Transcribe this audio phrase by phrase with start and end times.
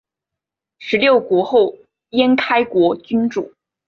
[0.79, 1.77] 十六国后
[2.09, 3.53] 燕开国君主。